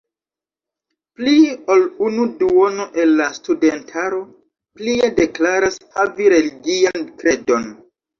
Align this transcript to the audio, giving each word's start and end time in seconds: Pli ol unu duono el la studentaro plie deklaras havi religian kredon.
Pli 1.17 1.33
ol 1.73 1.83
unu 2.07 2.23
duono 2.39 2.87
el 3.03 3.13
la 3.19 3.27
studentaro 3.35 4.21
plie 4.79 5.11
deklaras 5.19 5.77
havi 5.99 6.33
religian 6.35 7.05
kredon. 7.21 7.69